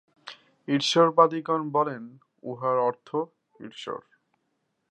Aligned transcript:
ঈশ্বরবাদিগণ 0.67 1.61
বলেন, 1.69 2.03
উহার 2.43 2.77
অর্থ 2.79 3.09
ঈশ্বর। 3.59 4.01